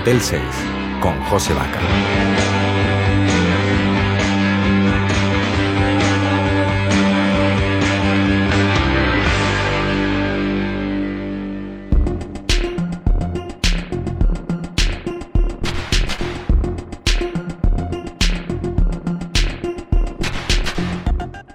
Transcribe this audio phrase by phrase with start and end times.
[0.00, 0.40] Motel 6
[0.98, 1.78] con José Vaca.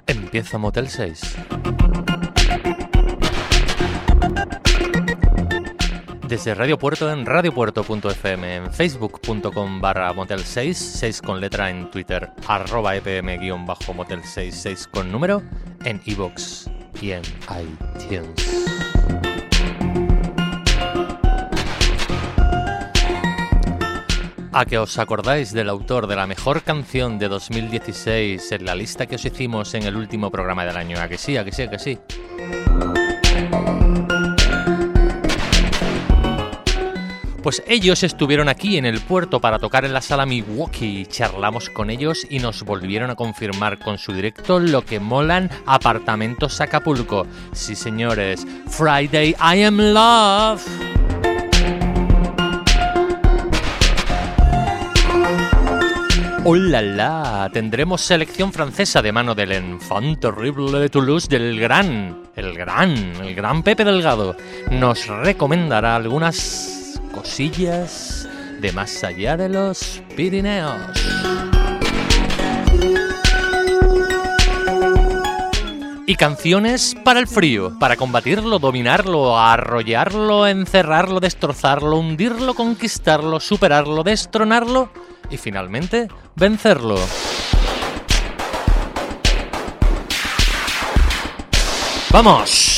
[0.06, 1.75] Empieza Motel 6.
[6.28, 12.32] Desde Radio Puerto en radiopuerto.fm, en facebook.com barra motel 6, 6 con letra en Twitter,
[12.48, 15.44] arroba epm guion bajo motel 6, 6 con número,
[15.84, 16.68] en iVoox
[17.00, 18.66] y en iTunes.
[24.52, 29.06] ¿A que os acordáis del autor de la mejor canción de 2016 en la lista
[29.06, 31.00] que os hicimos en el último programa del año?
[31.00, 31.38] ¿A que sí?
[31.38, 31.64] ¿A que sí?
[31.64, 32.00] ¿A que sí?
[37.46, 41.92] Pues ellos estuvieron aquí en el puerto para tocar en la sala Milwaukee, charlamos con
[41.92, 47.28] ellos y nos volvieron a confirmar con su directo lo que molan apartamentos Acapulco.
[47.52, 50.66] Sí señores, Friday I am love.
[56.46, 57.50] ¡Hola la!
[57.54, 63.36] Tendremos selección francesa de mano del enfant terrible de Toulouse del gran, el gran, el
[63.36, 64.36] gran Pepe Delgado.
[64.72, 66.85] Nos recomendará algunas
[67.16, 68.28] cosillas
[68.60, 70.76] de más allá de los Pirineos.
[76.08, 84.90] Y canciones para el frío, para combatirlo, dominarlo, arrollarlo, encerrarlo, destrozarlo, hundirlo, conquistarlo, superarlo, destronarlo
[85.32, 87.00] y finalmente vencerlo.
[92.12, 92.75] ¡Vamos!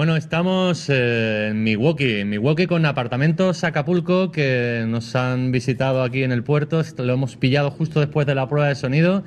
[0.00, 6.22] Bueno, estamos eh, en Milwaukee, en Milwaukee con apartamentos Acapulco que nos han visitado aquí
[6.22, 6.80] en el puerto.
[6.80, 9.24] Esto Lo hemos pillado justo después de la prueba de sonido.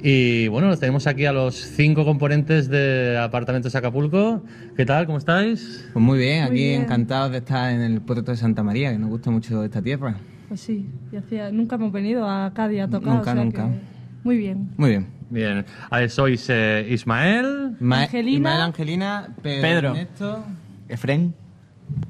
[0.00, 4.44] Y bueno, los tenemos aquí a los cinco componentes de apartamentos Acapulco.
[4.76, 5.06] ¿Qué tal?
[5.06, 5.88] ¿Cómo estáis?
[5.92, 6.82] Pues muy bien, Muy aquí bien.
[6.82, 10.18] encantados de estar en el puerto de Santa María, que nos gusta mucho esta tierra.
[10.46, 13.16] Pues sí, y hacía, nunca hemos venido a Cádiz a tocar.
[13.16, 13.64] Nunca, o sea nunca.
[13.64, 13.80] que
[14.22, 14.70] muy bien.
[14.76, 15.21] Muy bien.
[15.32, 15.64] Bien.
[15.90, 17.76] A ver, sois eh, Ismael.
[17.80, 18.36] Ma- Angelina.
[18.50, 19.88] Ismael, Angelina, Pedro, Pedro.
[19.88, 20.44] Ernesto.
[20.90, 21.34] Efren.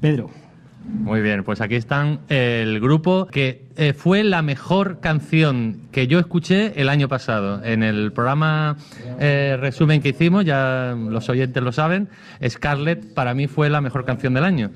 [0.01, 0.29] Pedro.
[0.85, 6.19] Muy bien, pues aquí están el grupo que eh, fue la mejor canción que yo
[6.19, 7.63] escuché el año pasado.
[7.63, 8.75] En el programa
[9.17, 12.09] eh, resumen que hicimos, ya los oyentes lo saben,
[12.45, 14.71] Scarlett para mí fue la mejor canción del año.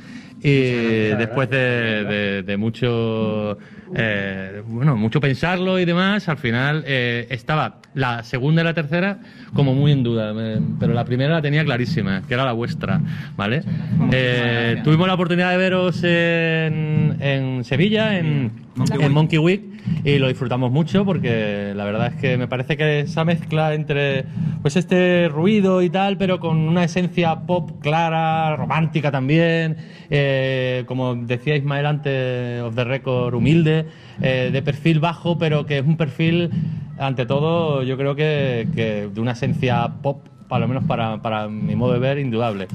[0.50, 3.58] Y después de, de- de mucho,
[3.96, 9.18] eh, bueno, mucho pensarlo y demás, al final eh, estaba la segunda y la tercera
[9.54, 10.34] como muy en duda,
[10.80, 13.02] pero la primera la tenía clarísima, que era la vuestra,
[13.36, 13.64] ¿vale?
[14.12, 18.52] Eh, tuvimos la oportunidad de veros en, en Sevilla, en,
[19.00, 19.62] en Monkey Week,
[20.03, 24.25] y lo disfrutamos mucho porque la verdad es que me parece que esa mezcla entre
[24.62, 29.77] pues este ruido y tal, pero con una esencia pop clara, romántica también,
[30.09, 33.85] eh, como decía Ismael antes, of the record, humilde,
[34.21, 36.50] eh, de perfil bajo, pero que es un perfil,
[36.97, 41.48] ante todo, yo creo que, que de una esencia pop para lo menos para, para
[41.48, 42.68] mi modo de ver, indudable.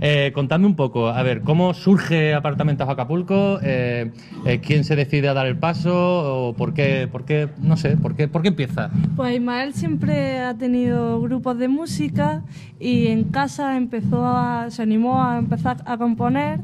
[0.00, 3.58] Eh, contadme un poco, a ver, ¿cómo surge Apartamentos Acapulco?
[3.62, 4.12] Eh,
[4.44, 6.48] eh, ¿Quién se decide a dar el paso?
[6.48, 8.90] ¿O por qué, por qué no sé, por qué, por qué empieza?
[9.16, 12.42] Pues Ismael siempre ha tenido grupos de música
[12.78, 16.60] y en casa empezó a, se animó a empezar a componer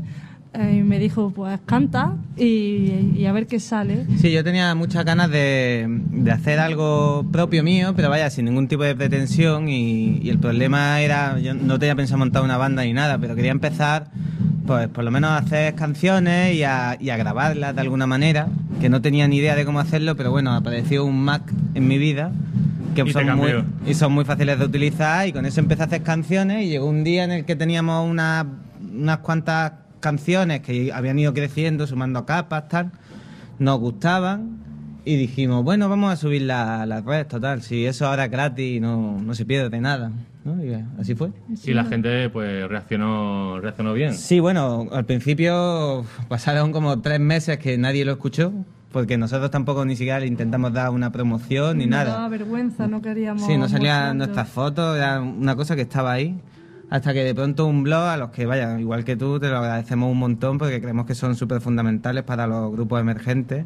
[0.55, 4.07] y me dijo, pues canta y, y a ver qué sale.
[4.21, 8.69] Sí, yo tenía muchas ganas de, de hacer algo propio mío, pero vaya, sin ningún
[8.69, 12.85] tipo de pretensión y, y el problema era, yo no tenía pensado montar una banda
[12.85, 14.07] ni nada, pero quería empezar,
[14.67, 18.49] pues por lo menos a hacer canciones y a, y a grabarlas de alguna manera,
[18.81, 21.43] que no tenía ni idea de cómo hacerlo, pero bueno, apareció un Mac
[21.75, 22.31] en mi vida
[22.95, 23.51] que Y son muy,
[23.89, 26.87] y son muy fáciles de utilizar y con eso empecé a hacer canciones y llegó
[26.87, 28.47] un día en el que teníamos una-
[28.97, 29.73] unas cuantas
[30.05, 32.93] canciones que habían ido creciendo, sumando capas, tal,
[33.59, 34.59] nos gustaban
[35.07, 38.81] y dijimos, bueno, vamos a subirla a las redes, total, si eso ahora es gratis
[38.83, 40.13] no, no se pierde de nada.
[40.45, 40.63] ¿no?
[40.63, 41.31] Y así fue.
[41.65, 44.13] Y la gente pues reaccionó, reaccionó bien.
[44.13, 48.53] Sí, bueno, al principio pasaron como tres meses que nadie lo escuchó,
[48.93, 52.13] porque nosotros tampoco ni siquiera le intentamos dar una promoción ni Nos nada.
[52.13, 53.47] daba vergüenza, no queríamos.
[53.47, 56.39] Sí, no salían nuestras fotos, era una cosa que estaba ahí.
[56.91, 59.59] Hasta que de pronto un blog, a los que, vaya, igual que tú, te lo
[59.59, 63.65] agradecemos un montón porque creemos que son súper fundamentales para los grupos emergentes.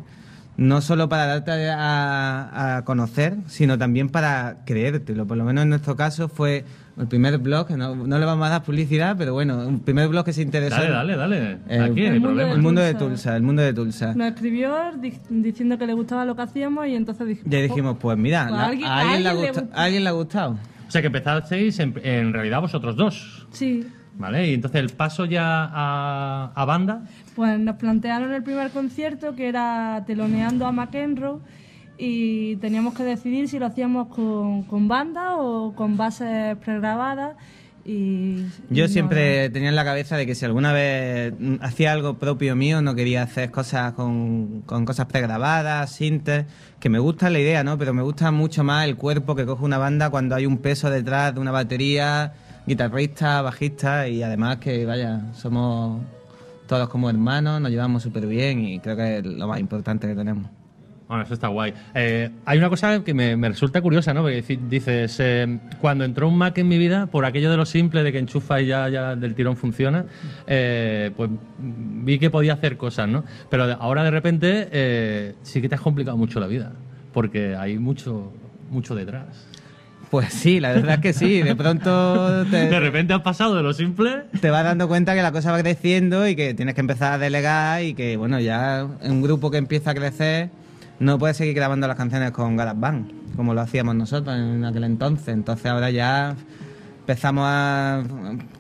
[0.57, 5.25] No solo para darte a, a conocer, sino también para creértelo.
[5.25, 6.65] Por lo menos en nuestro caso fue
[6.99, 10.09] el primer blog, que no, no le vamos a dar publicidad, pero bueno, un primer
[10.09, 10.75] blog que se interesó.
[10.75, 11.59] Dale, dale, dale.
[11.69, 12.53] Eh, Aquí, el mundo problema.
[12.55, 13.37] El mundo de Tulsa.
[13.37, 14.15] El mundo de Tulsa.
[14.15, 17.53] Nos escribió di- diciendo que le gustaba lo que hacíamos y entonces dijimos.
[17.53, 19.49] Ya dijimos, pues mira, Pues la- a alguien- a, alguien le ha a alguien le
[19.53, 19.81] gusta- gusta.
[19.81, 20.59] a alguien le ha gustado.
[20.89, 24.49] O sea que empezasteis en, en realidad vosotros dos, Sí, ¿vale?
[24.49, 27.03] Y entonces el paso ya a, a banda,
[27.37, 31.41] Pues nos plantearon el primer concierto que era teloneando a McEnroe
[31.99, 37.37] y teníamos que decidir si lo hacíamos con, con banda o con bases pregrabadas.
[37.91, 42.19] Y, Yo y siempre tenía en la cabeza de que si alguna vez hacía algo
[42.19, 46.45] propio mío, no quería hacer cosas con, con cosas pregrabadas, sintes,
[46.81, 47.79] que me gusta la idea, ¿no?
[47.79, 50.91] Pero me gusta mucho más el cuerpo que coge una banda cuando hay un peso
[50.91, 52.35] detrás de una batería,
[52.67, 56.03] guitarrista, bajista y además que, vaya, somos
[56.67, 60.15] todos como hermanos, nos llevamos súper bien y creo que es lo más importante que
[60.15, 60.58] tenemos.
[61.09, 61.73] Bueno, eso está guay.
[61.95, 64.21] Eh, hay una cosa que me, me resulta curiosa, ¿no?
[64.21, 68.03] Porque dices, eh, cuando entró un Mac en mi vida, por aquello de lo simple,
[68.03, 70.05] de que enchufa y ya, ya del tirón funciona,
[70.47, 73.25] eh, pues vi que podía hacer cosas, ¿no?
[73.49, 76.73] Pero ahora de repente eh, sí que te has complicado mucho la vida,
[77.15, 78.31] porque hay mucho,
[78.71, 79.47] mucho detrás.
[80.11, 83.63] Pues sí, la verdad es que sí, de pronto te, De repente has pasado de
[83.63, 86.81] lo simple te vas dando cuenta que la cosa va creciendo y que tienes que
[86.83, 90.51] empezar a delegar y que, bueno, ya en un grupo que empieza a crecer
[91.01, 95.29] no puedes seguir grabando las canciones con GarageBand, como lo hacíamos nosotros en aquel entonces.
[95.29, 96.37] Entonces ahora ya
[97.01, 98.03] empezamos a...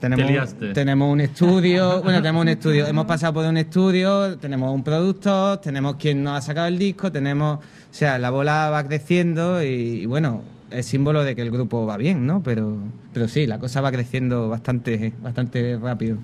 [0.00, 4.82] Tenemos, tenemos un estudio, bueno, tenemos un estudio, hemos pasado por un estudio, tenemos un
[4.84, 7.58] productor, tenemos quien nos ha sacado el disco, tenemos...
[7.58, 9.66] O sea, la bola va creciendo y,
[10.02, 12.42] y bueno, es símbolo de que el grupo va bien, ¿no?
[12.42, 12.76] Pero,
[13.12, 16.18] pero sí, la cosa va creciendo bastante, bastante rápido.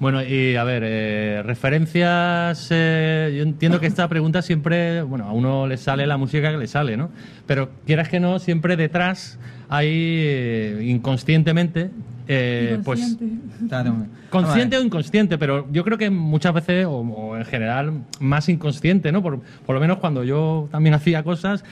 [0.00, 2.68] Bueno, y a ver, eh, referencias.
[2.70, 6.56] eh, yo entiendo que esta pregunta siempre, bueno, a uno le sale la música que
[6.56, 7.10] le sale, ¿no?
[7.46, 9.38] Pero quieras que no, siempre detrás
[9.68, 11.90] hay eh, inconscientemente,
[12.28, 13.16] eh, pues.
[13.68, 14.06] Claro.
[14.30, 19.10] consciente o inconsciente, pero yo creo que muchas veces, o, o en general, más inconsciente,
[19.12, 19.22] ¿no?
[19.22, 21.64] Por, por lo menos cuando yo también hacía cosas,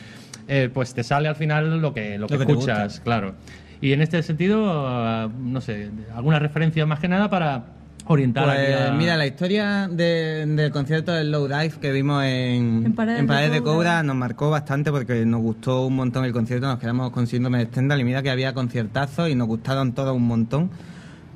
[0.48, 3.34] eh, pues te sale al final lo que, lo que, Lo que te escuchas, claro.
[3.80, 7.66] Y en este sentido, ah, no sé, alguna referencia más que nada para
[8.06, 12.22] orientar Pues, aquí a- mira, la historia de- del concierto del Low Dive que vimos
[12.24, 13.62] en, En Paredes de.
[13.62, 17.58] Coura nos marcó bastante porque nos gustó un montón el concierto, nos quedamos con síndrome
[17.58, 20.70] de Stendhal y mira que había conciertazos y nos gustaron todos un montón.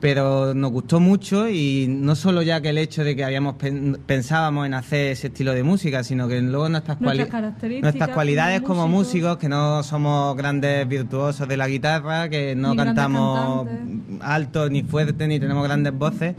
[0.00, 3.98] Pero nos gustó mucho y no solo ya que el hecho de que habíamos pen-
[4.06, 8.62] pensábamos en hacer ese estilo de música, sino que luego nuestras, Nuestras cuali- nuestras cualidades
[8.62, 9.36] como músicos.
[9.36, 13.68] que no somos grandes virtuosos de la guitarra, que no cantamos
[14.20, 16.34] alto ni fuerte ni tenemos grandes voces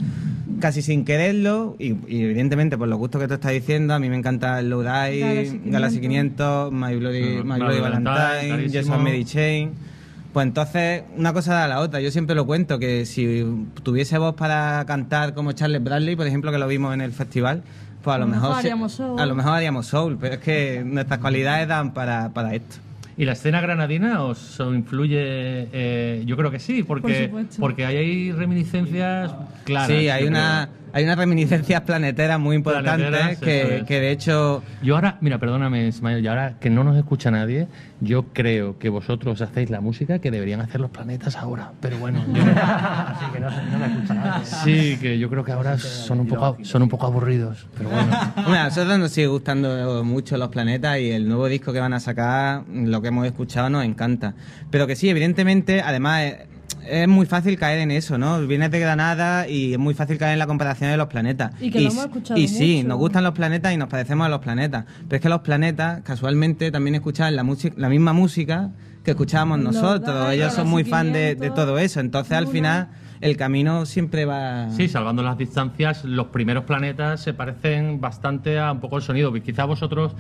[0.60, 4.10] casi sin quererlo y, y evidentemente por los gustos que tú estás diciendo a mí
[4.10, 5.72] me encanta el Low Galaxy Die, 500.
[5.72, 8.74] Galaxy 500 My Bloody, My Bloody Valentine, Valentine clarísimo.
[8.82, 9.72] Yes and Mary Chain
[10.34, 13.44] pues entonces una cosa da a la otra yo siempre lo cuento que si
[13.84, 17.64] tuviese voz para cantar como Charles Bradley por ejemplo que lo vimos en el festival
[18.04, 19.20] pues a lo, mejor, haríamos soul.
[19.20, 22.78] a lo mejor haríamos soul pero es que nuestras cualidades dan para, para esto
[23.18, 25.20] ¿Y la escena granadina os influye?
[25.20, 29.32] eh, yo creo que sí, porque, Por porque hay reminiscencias
[29.66, 29.88] claras.
[29.90, 33.83] sí hay una hay unas reminiscencias planeteras muy importantes Planeteras, que, es.
[33.83, 37.67] que de hecho Yo ahora, mira, perdóname, Ismael, y ahora que no nos escucha nadie,
[38.00, 41.71] yo creo que vosotros hacéis la música que deberían hacer los planetas ahora.
[41.81, 44.45] Pero bueno, yo Así que no, no me escucha nadie.
[44.45, 47.67] sí, que yo creo que ahora son un poco, son un poco aburridos.
[47.77, 48.07] Pero bueno.
[48.38, 51.93] Hombre, a nosotros nos sigue gustando mucho los planetas y el nuevo disco que van
[51.93, 54.33] a sacar, lo que hemos escuchado, nos encanta.
[54.69, 56.33] Pero que sí, evidentemente, además
[56.88, 58.40] es, muy fácil caer en eso, ¿no?
[58.48, 61.52] Vienes de Granada y es muy fácil caer en la comparación de los planetas.
[61.62, 64.26] Y que lo s- hemos escuchado Y sí, nos gustan los planetas y nos parecemos
[64.26, 64.86] a los planetas.
[65.08, 68.72] Pero es que los planetas, casualmente, también escuchan la, música- la misma música
[69.04, 70.16] que escuchábamos nosotros.
[70.16, 72.00] Dai, Ellos son muy fan de, de 500, todo eso.
[72.00, 74.70] Entonces, al final, el camino siempre va...
[74.72, 79.34] Sí, salvando las distancias, los primeros planetas se parecen bastante a un poco el sonido.
[79.34, 80.14] Quizá vosotros,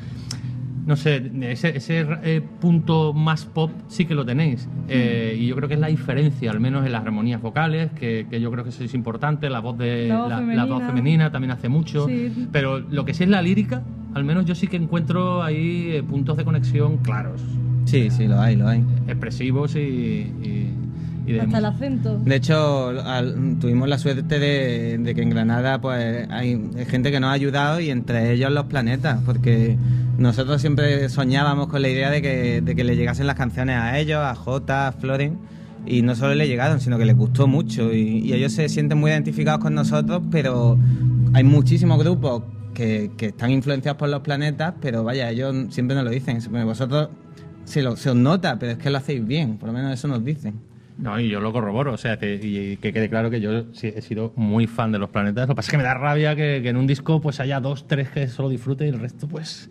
[0.85, 4.67] no sé, ese, ese eh, punto más pop sí que lo tenéis.
[4.87, 8.25] Eh, y yo creo que es la diferencia, al menos en las armonías vocales, que,
[8.29, 9.49] que yo creo que eso es importante.
[9.49, 10.65] La voz, de, La voz la, femenina.
[10.65, 12.07] voz femenina también hace mucho.
[12.07, 12.47] Sí.
[12.51, 13.83] Pero lo que sí es la lírica,
[14.13, 17.41] al menos yo sí que encuentro ahí eh, puntos de conexión claros,
[17.85, 18.83] Sí, sí, lo hay, lo hay.
[19.07, 20.69] expresivos y, y,
[21.25, 22.19] y de Hasta el acento.
[22.19, 27.19] De hecho, al- tuvimos la suerte de, de que en Granada pues hay gente que
[27.19, 29.77] nos ha ayudado y entre ellos los planetas, porque
[30.17, 34.35] nosotros siempre soñábamos con la idea de que, le llegasen las canciones a ellos, a
[34.35, 35.37] Jota, a Floren,
[35.85, 38.99] y no solo le llegaron, sino que les gustó mucho y, y ellos se sienten
[38.99, 40.77] muy identificados con nosotros, pero
[41.33, 46.05] hay muchísimos grupos que, que están influenciados por los planetas, pero vaya, ellos siempre nos
[46.05, 47.09] lo dicen, vosotros
[47.65, 50.07] se, lo- se os nota, pero es que lo hacéis bien, por lo menos eso
[50.07, 50.53] nos dicen.
[50.97, 54.01] No, y yo lo corroboro, o sea, que, y que quede claro que yo he
[54.01, 55.47] sido muy fan de los planetas.
[55.47, 57.59] Lo que pasa es que me da rabia que, que en un disco pues haya
[57.59, 59.69] dos, tres que solo disfrute y el resto pues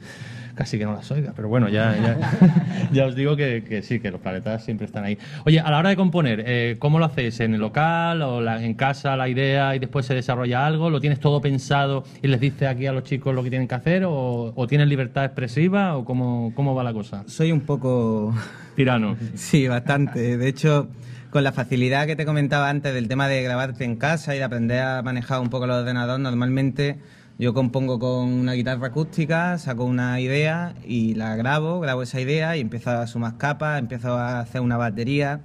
[0.57, 1.33] casi que no las oiga.
[1.37, 5.05] Pero bueno, ya, ya, ya os digo que, que sí, que los planetas siempre están
[5.05, 5.17] ahí.
[5.47, 7.39] Oye, a la hora de componer, eh, ¿cómo lo hacéis?
[7.41, 10.91] ¿En el local o la- en casa la idea y después se desarrolla algo?
[10.91, 13.75] ¿Lo tienes todo pensado y les dices aquí a los chicos lo que tienen que
[13.77, 14.05] hacer?
[14.05, 15.97] ¿O, o tienes libertad expresiva?
[15.97, 17.23] ¿O cómo, cómo va la cosa?
[17.27, 18.35] Soy un poco...
[18.75, 19.17] Tirano.
[19.35, 20.37] Sí, bastante.
[20.37, 20.89] De hecho,
[21.31, 24.45] con la facilidad que te comentaba antes del tema de grabarte en casa y de
[24.45, 26.99] aprender a manejar un poco el ordenador, normalmente
[27.39, 32.57] yo compongo con una guitarra acústica, saco una idea y la grabo, grabo esa idea
[32.57, 35.41] y empiezo a sumar capas, empiezo a hacer una batería,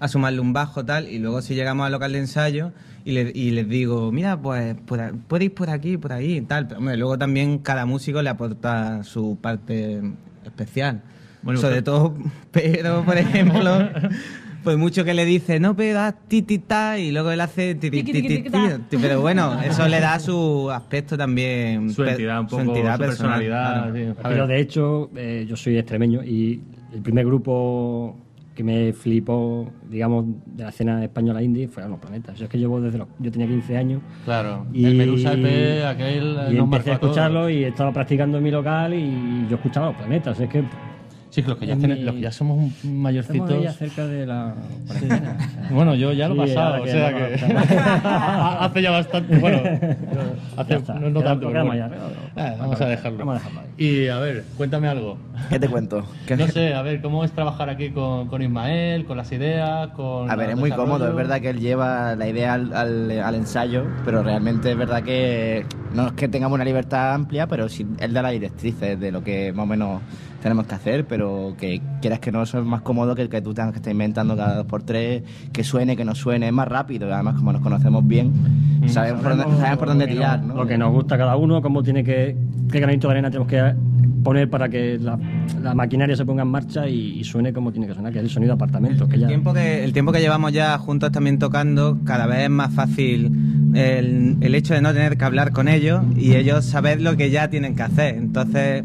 [0.00, 2.72] a sumarle un bajo tal y luego si llegamos al local de ensayo
[3.04, 6.40] y, le- y les digo, mira, pues por puede ir por aquí, por ahí y
[6.40, 6.66] tal.
[6.66, 10.00] Pero hombre, luego también cada músico le aporta su parte
[10.44, 11.02] especial.
[11.42, 12.16] Bueno, Sobre usted- todo
[12.50, 13.88] Pedro, por ejemplo,
[14.62, 17.74] pues mucho que le dice, no, pero haz ti, ti, ta, y luego él hace
[17.74, 18.78] ti, ti, Tiqui, ti, tiqui, ti, tiqui, ta.
[18.88, 18.96] ti.
[19.00, 21.90] Pero bueno, eso le da su aspecto también.
[21.90, 23.92] Su entidad, un poco, su entidad su personal, personalidad.
[23.92, 23.94] claro.
[23.94, 24.20] sí.
[24.22, 24.56] Pero ver.
[24.56, 26.60] de hecho, eh, yo soy extremeño y
[26.92, 28.16] el primer grupo
[28.54, 32.38] que me flipó, digamos, de la escena española indie fueron los planetas.
[32.38, 33.08] Yo es que llevo desde los.
[33.18, 34.02] Yo tenía 15 años.
[34.24, 38.50] Claro, Y, el Medusa EP, aquel y empecé a escucharlo y estaba practicando en mi
[38.50, 40.38] local y yo escuchaba los planetas.
[40.40, 40.62] Es que
[41.30, 43.50] Sí, los que ya, tienen- los que ya somos Estamos mayorcitos.
[43.50, 44.54] ahí cerca de la
[44.86, 45.36] cuarentena.
[45.70, 47.34] Bueno, yo ya lo he Sí, pasado, o sea que
[48.04, 49.38] hace ya bastante.
[49.38, 49.58] Bueno,
[50.56, 51.48] hace está, no, no tanto.
[52.36, 53.18] Ah, vamos a dejarlo.
[53.18, 53.66] Vamos a dejarlo ahí.
[53.86, 55.18] Y a ver, cuéntame algo.
[55.48, 56.04] ¿Qué te cuento?
[56.26, 59.88] ¿Qué- No sé, a ver, ¿cómo es trabajar aquí con, con Ismael, con las ideas,
[59.90, 60.28] con...
[60.30, 63.34] A ver, es muy cómodo, es verdad que él lleva la idea al, al- al
[63.36, 67.86] ensayo, pero realmente es verdad que no es que tengamos una libertad amplia, pero sí
[68.00, 70.02] él da las directrices de lo que más o menos
[70.42, 73.42] tenemos que hacer, pero que quieras que no, eso es más cómodo que el que
[73.42, 76.52] tú tengas que estar inventando cada dos por tres, que suene, que no suene, es
[76.52, 78.32] más rápido, además como nos conocemos bien,
[78.86, 80.54] sabemos, por dónde, sabemos por dónde tirar, ¿no?
[80.54, 82.36] Lo que nos gusta cada uno, cómo tiene que,
[82.70, 83.74] qué granito de arena tenemos que
[84.22, 85.18] poner para que la,
[85.62, 88.24] la maquinaria se ponga en marcha y, y suene como tiene que sonar, que es
[88.24, 89.08] el sonido de apartamentos.
[89.08, 92.40] Que El ya, tiempo que, el tiempo que llevamos ya juntos también tocando, cada vez
[92.40, 93.30] es más fácil
[93.74, 97.30] el, el hecho de no tener que hablar con ellos y ellos saber lo que
[97.30, 98.14] ya tienen que hacer.
[98.16, 98.84] Entonces,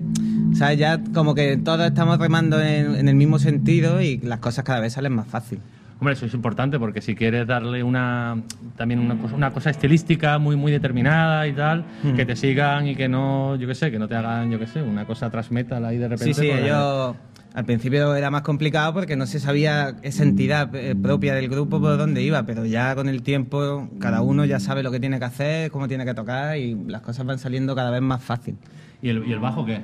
[0.54, 0.78] ¿sabes?
[0.78, 4.80] Ya como que todos estamos remando en, en el mismo sentido y las cosas cada
[4.80, 5.60] vez salen más fácil.
[6.00, 8.38] Hombre, eso es importante porque si quieres darle una
[8.76, 12.16] también una cosa, una cosa estilística muy muy determinada y tal, Mm.
[12.16, 14.68] que te sigan y que no, yo qué sé, que no te hagan, yo qué
[14.68, 16.34] sé, una cosa tras metal ahí de repente.
[16.34, 17.16] Sí, sí, pues, ellos
[17.54, 21.80] al principio era más complicado porque no se sabía esa entidad eh, propia del grupo
[21.80, 25.18] por dónde iba, pero ya con el tiempo cada uno ya sabe lo que tiene
[25.20, 28.58] que hacer, cómo tiene que tocar y las cosas van saliendo cada vez más fácil.
[29.02, 29.80] ¿Y el, ¿Y el bajo qué?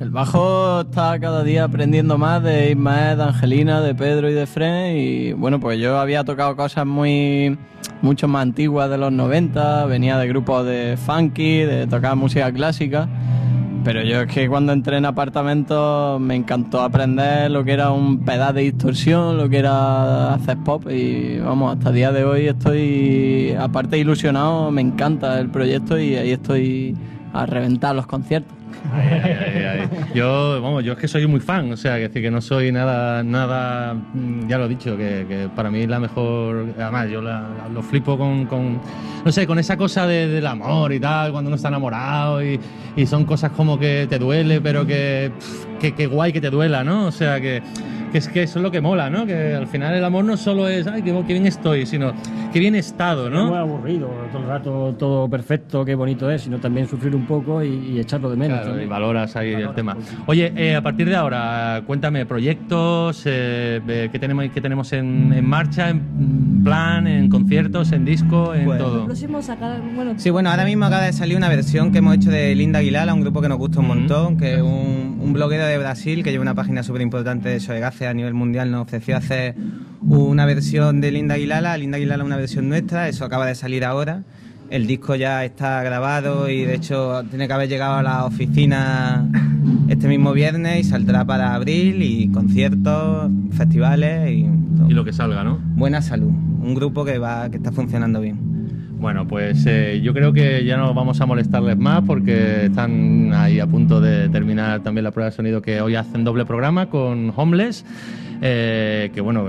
[0.00, 4.46] El bajo está cada día aprendiendo más de Ismael, de Angelina, de Pedro y de
[4.46, 7.58] Fren y bueno, pues yo había tocado cosas muy
[8.00, 13.08] mucho más antiguas de los 90, venía de grupos de funky, de tocar música clásica,
[13.84, 18.24] pero yo es que cuando entré en apartamentos me encantó aprender lo que era un
[18.24, 22.46] pedal de distorsión, lo que era hacer pop y vamos, hasta el día de hoy
[22.46, 26.96] estoy aparte ilusionado, me encanta el proyecto y ahí estoy
[27.34, 28.59] a reventar los conciertos.
[28.92, 29.88] Ay, ay, ay.
[30.14, 32.72] Yo, vamos, yo es que soy muy fan, o sea, que decir que no soy
[32.72, 37.48] nada, nada, mm, ya lo he dicho, que, para mí la mejor, además yo la-
[37.72, 38.80] lo flipo con,
[39.24, 42.58] no sé, con esa cosa de- del amor y tal, cuando uno está enamorado y,
[43.06, 45.32] son cosas como que te duele, pero que,
[45.80, 47.06] que, que guay que te duela, ¿no?
[47.06, 47.62] O sea, que,
[48.12, 49.26] que es que eso es lo que mola, ¿no?
[49.26, 52.12] Que al final el amor no solo es, ay, qué, qué bien estoy, sino
[52.52, 56.30] qué bien he estado, No es muy aburrido, todo el rato todo perfecto, qué bonito
[56.30, 58.60] es, sino también sufrir un poco y, y echarlo de menos.
[58.60, 59.96] Claro, y valoras ahí el tema.
[60.26, 65.46] Oye, eh, a partir de ahora, cuéntame proyectos, eh, qué tenemos, qué tenemos en, en
[65.48, 69.04] marcha, en plan, en conciertos, en disco, en Lo todo.
[69.06, 72.30] próximo sacar, bueno, Sí, bueno, ahora mismo acaba de salir una versión que hemos hecho
[72.30, 75.64] de Linda Aguilar, un grupo que nos gusta un montón, que es un, un bloguero
[75.66, 77.60] de Brasil que lleva una página súper importante de
[78.06, 78.70] A nivel mundial.
[78.70, 79.54] Nos ofreció hacer
[80.02, 84.22] una versión de Linda Aguilala, Linda Aguilala una versión nuestra, eso acaba de salir ahora.
[84.70, 89.28] El disco ya está grabado y de hecho tiene que haber llegado a la oficina
[89.88, 94.46] este mismo viernes y saldrá para abril y conciertos, festivales y,
[94.88, 95.58] Y lo que salga, ¿no?
[95.74, 96.28] buena salud.
[96.28, 98.38] Un grupo que va que está funcionando bien.
[99.00, 103.58] Bueno, pues eh, yo creo que ya no vamos a molestarles más porque están ahí
[103.58, 107.32] a punto de terminar también la prueba de sonido que hoy hacen doble programa con
[107.34, 107.84] Homeless.
[108.42, 109.46] eh, que bueno,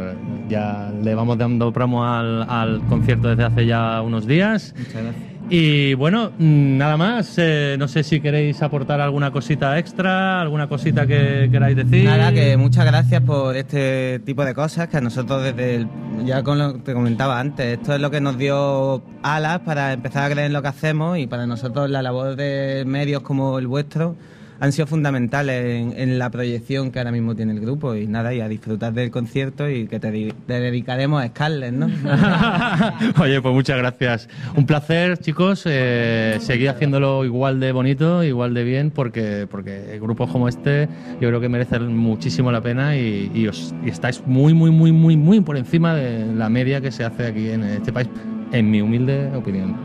[0.47, 4.73] ya le vamos dando promo al, al concierto desde hace ya unos días.
[4.77, 5.30] Muchas gracias.
[5.53, 7.33] Y bueno, mm, nada más.
[7.37, 12.05] eh, no sé si queréis aportar alguna cosita extra, alguna cosita que queráis decir.
[12.05, 15.87] Nada, que muchas gracias por este tipo de cosas que a nosotros desde el,
[16.23, 19.91] ya con lo que te comentaba antes, esto es lo que nos dio alas para
[19.91, 23.59] empezar a creer en lo que hacemos y para nosotros la labor de medios como
[23.59, 24.15] el vuestro
[24.61, 28.33] han sido fundamentales en, en la proyección que ahora mismo tiene el grupo y nada,
[28.33, 31.87] y a disfrutar del concierto y que te, di- te dedicaremos a Scarlett, ¿no?
[33.19, 34.29] Oye, pues muchas gracias.
[34.55, 35.63] Un placer, chicos.
[35.65, 40.87] Eh, seguid haciéndolo igual de bonito, igual de bien, porque, porque grupos como este
[41.19, 44.91] yo creo que merecen muchísimo la pena y, y os, y estáis muy, muy, muy,
[44.91, 48.09] muy, muy por encima de la media que se hace aquí en este país,
[48.51, 49.75] en mi humilde opinión.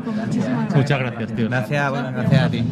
[0.75, 1.49] Muchas gracias, tío.
[1.49, 2.63] Gracias, bueno, gracias a ti.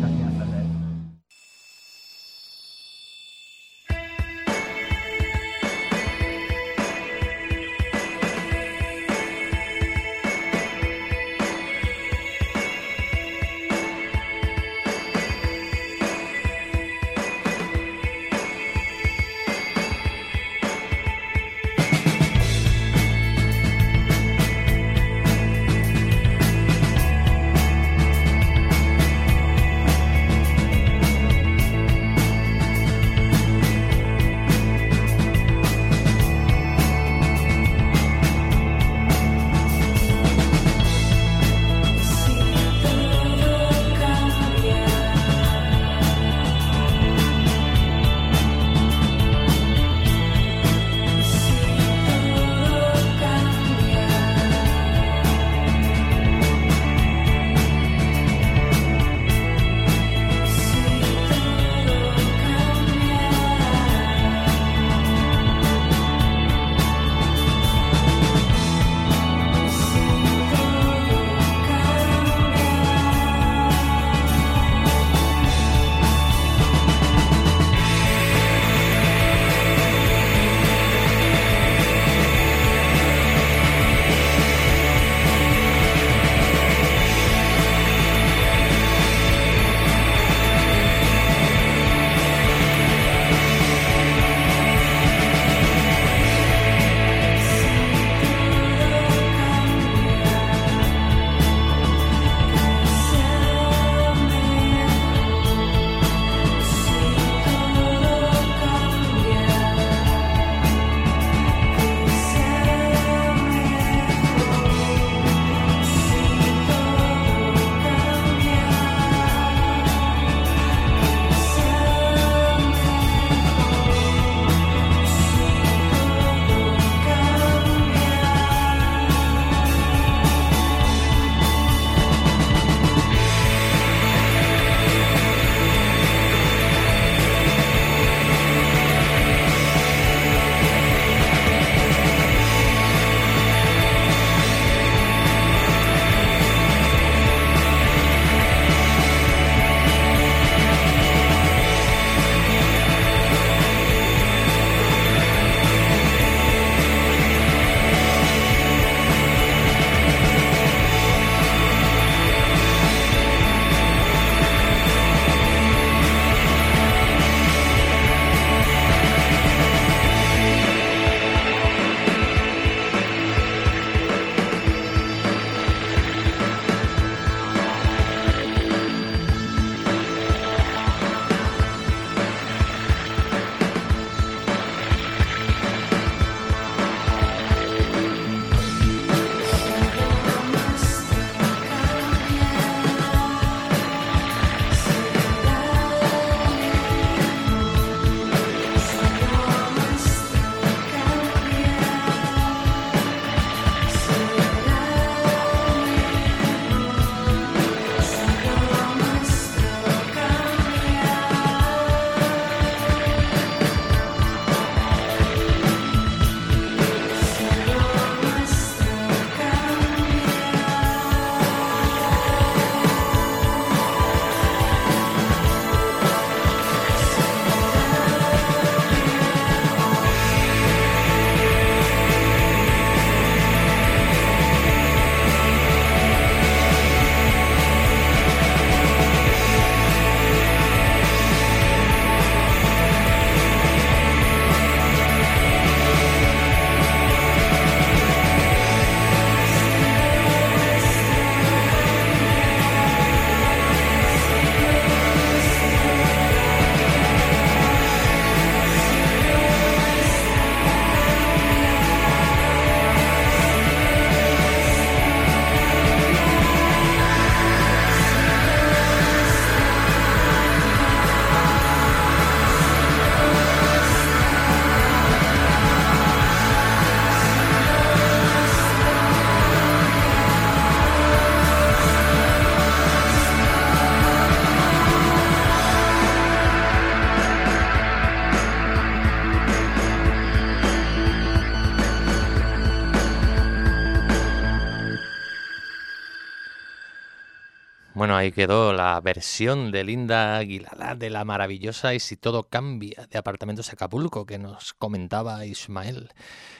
[298.32, 303.72] Quedó la versión de Linda Aguilera de la maravillosa Y si todo cambia de Apartamentos
[303.72, 306.10] Acapulco que nos comentaba Ismael.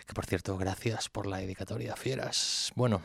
[0.07, 2.72] Que por cierto, gracias por la dedicatoria, fieras.
[2.74, 3.03] Bueno,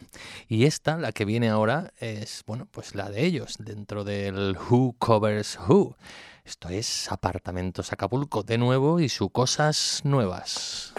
[0.47, 4.95] y esta, la que viene ahora, es, bueno, pues la de ellos, dentro del Who
[4.97, 5.95] Covers Who.
[6.43, 10.93] Esto es Apartamentos Acapulco de nuevo y sus cosas nuevas.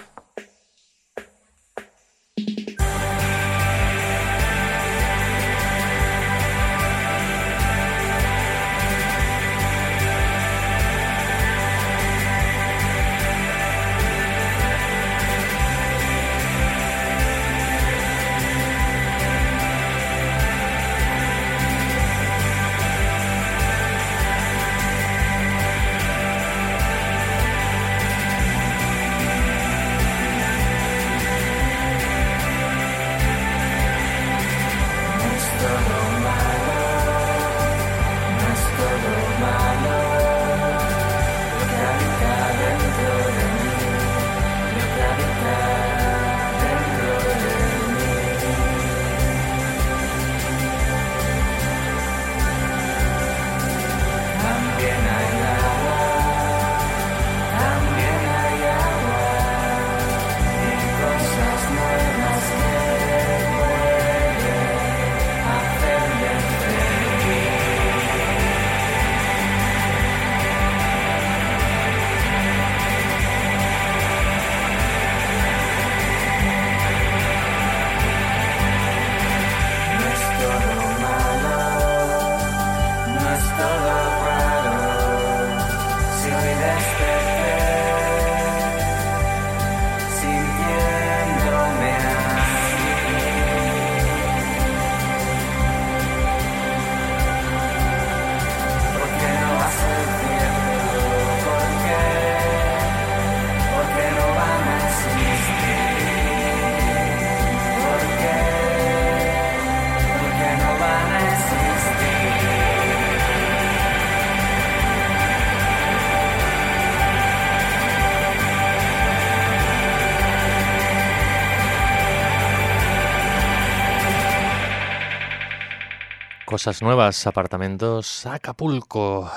[126.60, 129.32] Cosas nuevas, apartamentos Acapulco.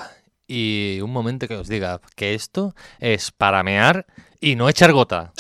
[0.46, 4.06] Y un momento que os diga que esto es para mear
[4.42, 5.32] y no echar gota.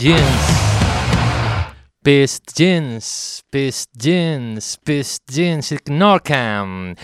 [0.00, 0.24] Jeans.
[2.02, 6.94] Pest Jeans, Pest Jeans, Pest Jeans, Norcam.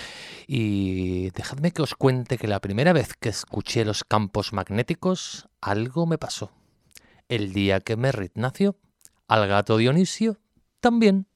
[0.46, 6.06] Y dejadme que os cuente que la primera vez que escuché los campos magnéticos, algo
[6.06, 6.52] me pasó.
[7.28, 8.78] El día que Merritt nació,
[9.28, 10.38] al gato Dionisio
[10.80, 11.26] también.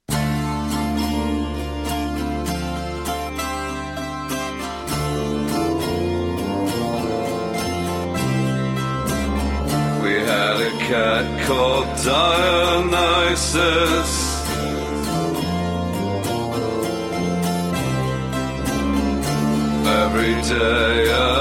[10.90, 12.90] Cat called Dionysus.
[20.02, 20.96] Every day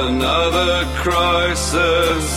[0.05, 2.27] another crisis.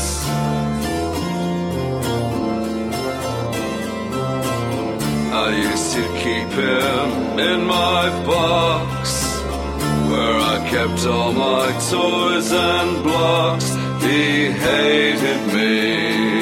[5.45, 8.93] I used to keep him in my box
[10.11, 13.69] where I kept all my toys and blocks.
[14.03, 16.42] He hated me,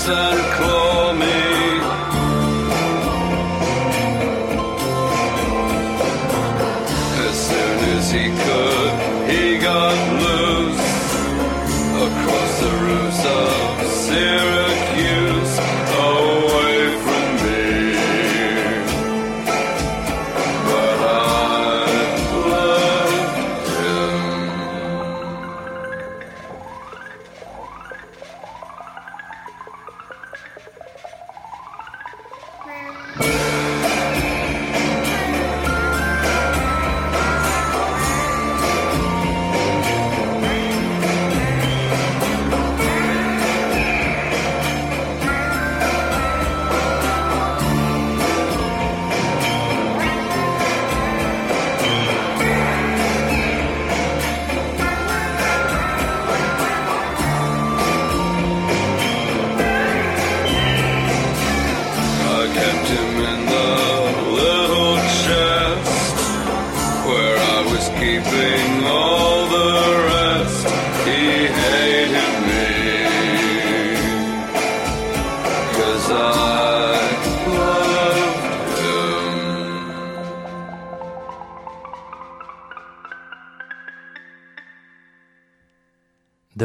[0.00, 0.49] seul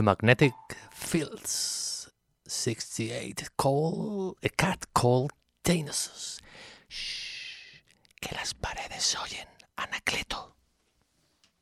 [0.05, 0.53] Magnetic
[0.91, 2.11] Fields
[2.45, 5.31] 68 Call A Cat Called
[5.63, 6.43] Dionysus.
[6.87, 7.81] Shh,
[8.21, 10.55] que las paredes oyen, Anacleto.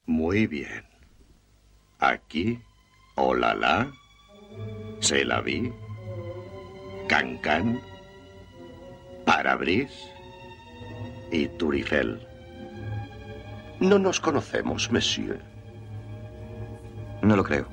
[0.08, 0.84] Muy bien.
[2.00, 2.62] Aquí,
[3.16, 3.94] Olala,
[5.00, 5.72] Se la vi,
[7.08, 7.82] Cancan,
[9.26, 9.90] Parabris
[11.32, 12.28] y Turifel.
[13.80, 15.42] No nos conocemos, monsieur.
[17.22, 17.73] No lo creo.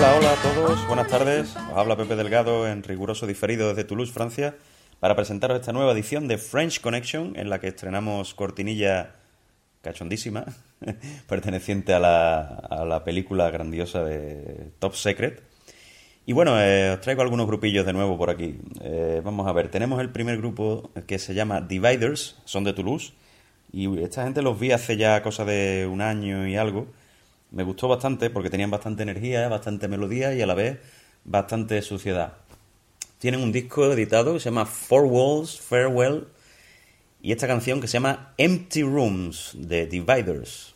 [0.00, 1.54] Hola, hola a todos, buenas tardes.
[1.54, 4.56] Os habla Pepe Delgado en riguroso diferido desde Toulouse, Francia,
[4.98, 9.16] para presentaros esta nueva edición de French Connection, en la que estrenamos cortinilla
[9.82, 10.46] cachondísima,
[11.28, 15.42] perteneciente a la, película grandiosa de Top Secret.
[16.24, 18.58] Y bueno, eh, os traigo algunos grupillos de nuevo por aquí.
[18.80, 23.12] Eh, vamos a ver, tenemos el primer grupo que se llama Dividers, son de Toulouse,
[23.70, 26.86] y esta gente los vi hace ya cosa de un año y algo.
[27.50, 30.78] Me gustó bastante porque tenían bastante energía, bastante melodía y a la vez
[31.24, 32.34] bastante suciedad.
[33.18, 36.28] Tienen un disco editado que se llama Four Walls Farewell
[37.20, 40.74] y esta canción que se llama Empty Rooms de Dividers.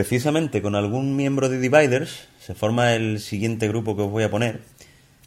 [0.00, 4.30] Precisamente con algún miembro de Dividers se forma el siguiente grupo que os voy a
[4.30, 4.62] poner,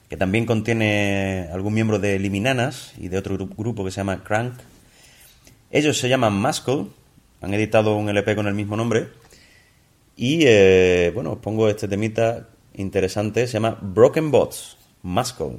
[0.10, 4.24] que también contiene algún miembro de Liminanas y de otro gru- grupo que se llama
[4.24, 4.54] Crank.
[5.70, 6.88] Ellos se llaman Muscle,
[7.42, 9.10] han editado un LP con el mismo nombre.
[10.16, 15.58] Y eh, bueno, os pongo este temita interesante, se llama Broken Bots, Muscle.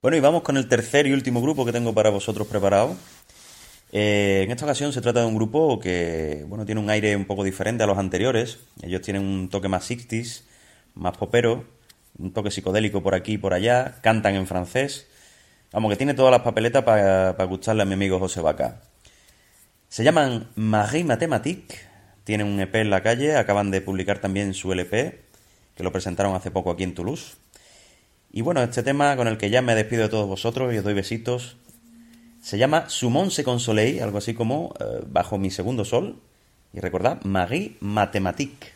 [0.00, 2.96] Bueno, y vamos con el tercer y último grupo que tengo para vosotros preparado.
[3.90, 7.24] Eh, en esta ocasión se trata de un grupo que, bueno, tiene un aire un
[7.24, 8.60] poco diferente a los anteriores.
[8.80, 10.44] Ellos tienen un toque más 60s,
[10.94, 11.64] más popero,
[12.16, 15.08] un toque psicodélico por aquí y por allá, cantan en francés.
[15.72, 18.82] Vamos, que tiene todas las papeletas para gustarle a mi amigo José Vaca.
[19.88, 21.74] Se llaman Marie Mathématique,
[22.22, 25.24] tienen un EP en la calle, acaban de publicar también su LP,
[25.74, 27.36] que lo presentaron hace poco aquí en Toulouse.
[28.30, 30.84] Y bueno, este tema con el que ya me despido de todos vosotros y os
[30.84, 31.56] doy besitos,
[32.40, 36.20] se llama Sumon se consoleil, algo así como eh, Bajo mi segundo sol.
[36.72, 38.74] Y recordad, Marie Mathématique.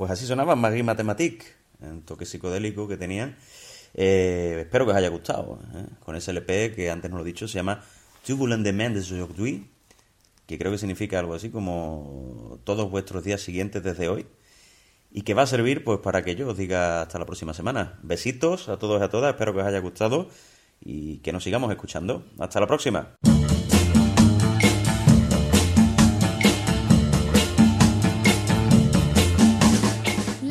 [0.00, 1.44] Pues así sonaban Maggie Mathematique,
[1.80, 3.36] un toque psicodélico que tenían.
[3.92, 5.60] Eh, espero que os haya gustado.
[5.74, 5.84] ¿eh?
[6.02, 7.84] Con ese LP que antes no lo he dicho, se llama
[8.26, 9.68] Tubulant Demandes aujourd'hui,
[10.46, 14.26] que creo que significa algo así como todos vuestros días siguientes desde hoy.
[15.10, 17.98] Y que va a servir pues para que yo os diga hasta la próxima semana.
[18.02, 20.30] Besitos a todos y a todas, espero que os haya gustado
[20.80, 22.24] y que nos sigamos escuchando.
[22.38, 23.16] Hasta la próxima.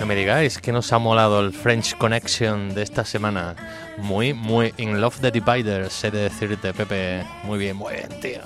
[0.10, 3.56] Me digáis que nos ha molado el French Connection de esta semana.
[4.00, 7.24] Muy, muy in love the dividers, sé de decirte, Pepe.
[7.44, 8.42] Muy bien, muy bien, tío.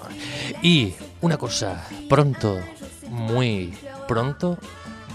[0.61, 2.59] Y una cosa, pronto,
[3.09, 3.74] muy
[4.09, 4.57] pronto,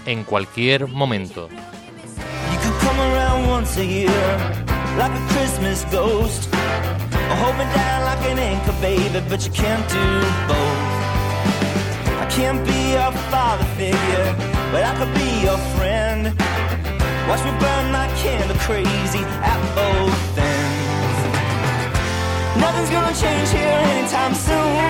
[0.07, 1.51] en cualquier momento.
[12.31, 14.37] Can't be your father figure,
[14.71, 16.23] but I could be your friend.
[17.29, 21.21] Watch me burn my candle crazy at both ends.
[22.63, 24.83] Nothing's gonna change here anytime soon.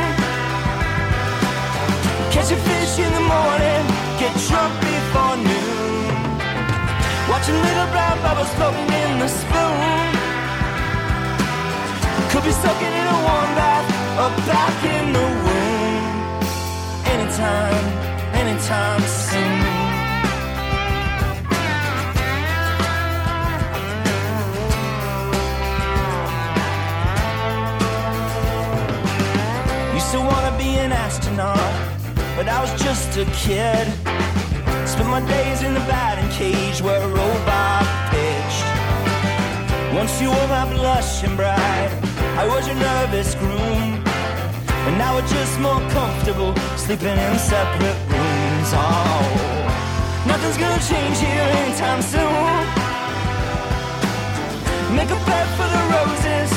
[2.33, 3.83] Catch a fish in the morning,
[4.21, 6.13] get drunk before noon.
[7.31, 10.07] Watching little brown bubbles floating in the spoon.
[12.31, 13.89] Could be soaking in a warm bath
[14.23, 16.05] or back in the womb.
[17.13, 17.87] Anytime,
[18.43, 19.78] anytime soon.
[30.09, 31.75] Used to wanna be an astronaut,
[32.35, 33.85] but I was just a kid.
[34.89, 38.65] Spent my days in the batting cage where a robot pitched.
[39.93, 41.93] Once you were my blushing bride,
[42.41, 44.01] I was your nervous groom.
[44.87, 48.71] And now we're just more comfortable sleeping in separate rooms.
[48.73, 49.29] Oh,
[50.25, 52.65] nothing's gonna change here anytime soon.
[54.97, 56.51] Make a bed for the roses,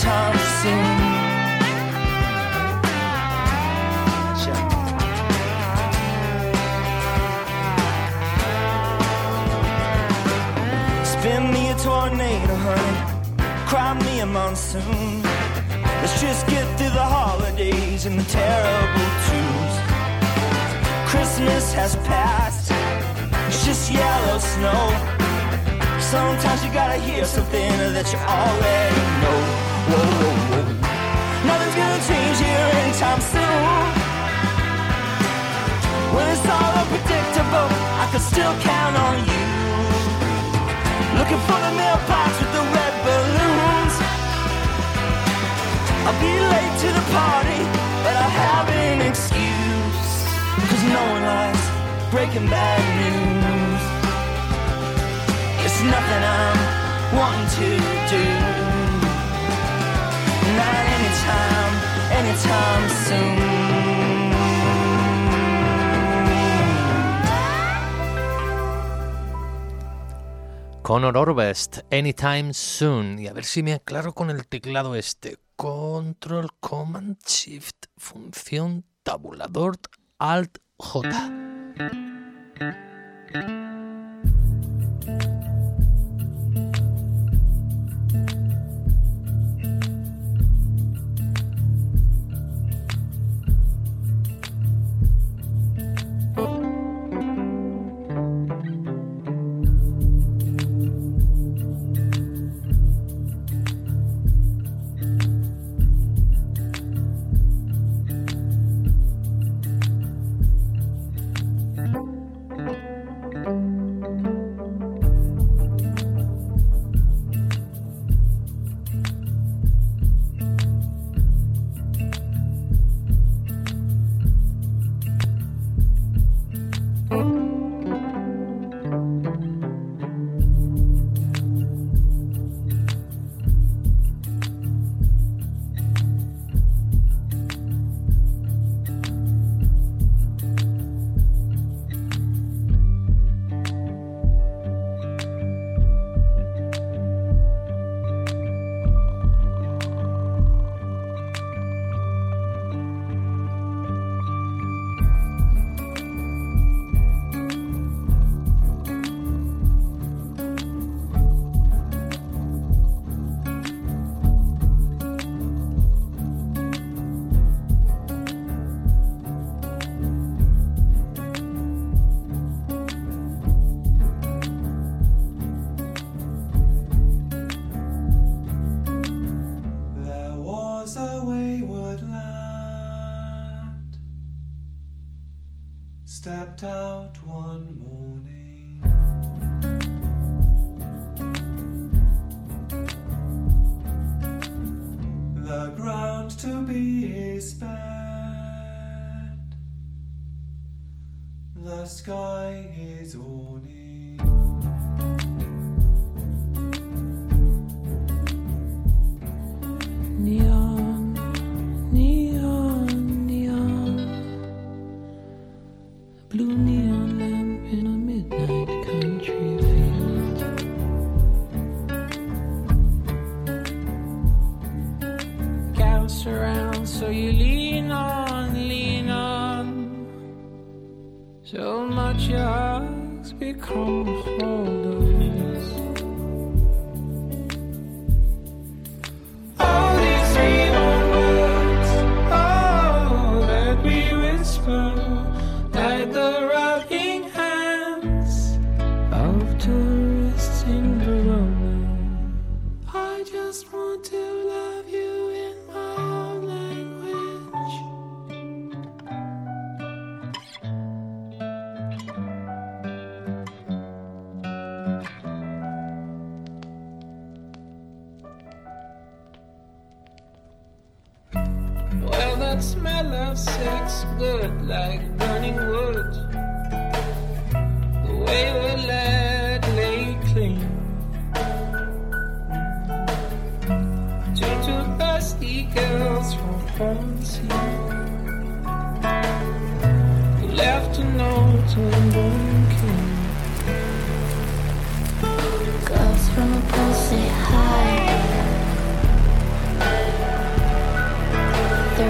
[0.00, 0.08] Spin
[11.52, 12.96] me a tornado, honey.
[13.68, 15.22] Cry me a monsoon.
[16.00, 19.74] Let's just get through the holidays and the terrible twos.
[21.10, 22.72] Christmas has passed.
[23.48, 24.94] It's just yellow snow.
[26.00, 29.69] Sometimes you gotta hear something that you already know.
[29.90, 33.82] Nothing's gonna change here anytime soon.
[36.14, 37.68] When it's all unpredictable,
[38.02, 39.46] I can still count on you.
[41.18, 43.94] Looking for the mailbox with the red balloons.
[46.06, 47.60] I'll be late to the party,
[48.04, 50.10] but I have an excuse.
[50.70, 51.66] Cause no one likes
[52.12, 53.82] breaking bad news.
[55.66, 56.58] It's nothing I'm
[57.18, 57.68] wanting to
[58.14, 58.59] do.
[62.12, 62.80] Anytime.
[70.90, 73.20] Conor Orbest, Anytime Soon.
[73.20, 75.38] Y a ver si me aclaro con el teclado este.
[75.54, 77.86] Control Command Shift.
[77.96, 79.76] Función tabulador
[80.18, 81.08] Alt J.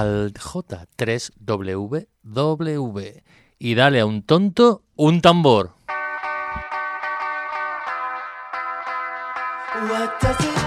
[0.00, 3.22] al J3WW
[3.58, 5.74] y dale a un tonto un tambor.
[9.88, 10.59] What does it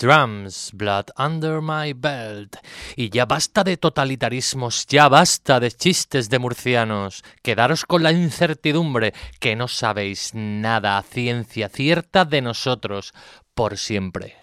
[0.00, 2.56] Drums, Blood Under My Belt.
[2.96, 7.22] Y ya basta de totalitarismos, ya basta de chistes de murcianos.
[7.42, 13.12] Quedaros con la incertidumbre que no sabéis nada a ciencia cierta de nosotros
[13.54, 14.38] por siempre.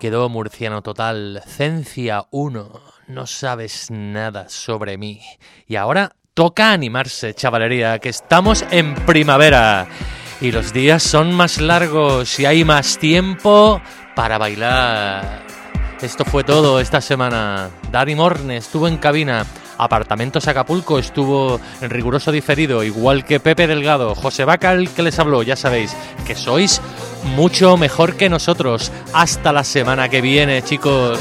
[0.00, 5.20] Quedó Murciano Total, Cencia 1, no sabes nada sobre mí.
[5.66, 9.86] Y ahora toca animarse, chavalería, que estamos en primavera.
[10.40, 13.82] Y los días son más largos y hay más tiempo
[14.16, 15.44] para bailar.
[16.00, 17.68] Esto fue todo esta semana.
[17.92, 19.44] Dani Morne estuvo en cabina.
[19.84, 25.42] Apartamentos Acapulco estuvo en riguroso diferido, igual que Pepe Delgado, José Bacal que les habló,
[25.42, 26.80] ya sabéis que sois
[27.36, 28.92] mucho mejor que nosotros.
[29.12, 31.18] Hasta la semana que viene, chicos.